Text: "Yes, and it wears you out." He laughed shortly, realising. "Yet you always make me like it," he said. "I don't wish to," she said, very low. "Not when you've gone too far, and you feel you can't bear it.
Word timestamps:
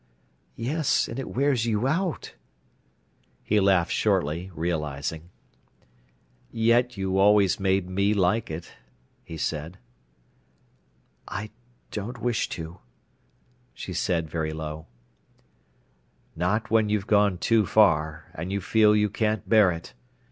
"Yes, 0.55 1.07
and 1.07 1.19
it 1.19 1.29
wears 1.29 1.67
you 1.67 1.87
out." 1.87 2.33
He 3.43 3.59
laughed 3.59 3.91
shortly, 3.91 4.49
realising. 4.55 5.29
"Yet 6.49 6.97
you 6.97 7.19
always 7.19 7.59
make 7.59 7.85
me 7.85 8.15
like 8.15 8.49
it," 8.49 8.73
he 9.23 9.37
said. 9.37 9.77
"I 11.27 11.51
don't 11.91 12.19
wish 12.19 12.49
to," 12.49 12.79
she 13.75 13.93
said, 13.93 14.27
very 14.27 14.53
low. 14.53 14.87
"Not 16.35 16.71
when 16.71 16.89
you've 16.89 17.05
gone 17.05 17.37
too 17.37 17.67
far, 17.67 18.25
and 18.33 18.51
you 18.51 18.59
feel 18.59 18.95
you 18.95 19.07
can't 19.07 19.47
bear 19.47 19.71
it. 19.71 19.93